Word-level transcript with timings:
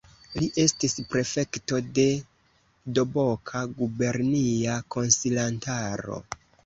Li 0.35 0.47
estis 0.61 0.95
prefekto 1.15 1.81
de 1.99 2.05
Doboka, 2.99 3.63
gubernia 3.83 4.79
konsilantaro. 4.97 6.19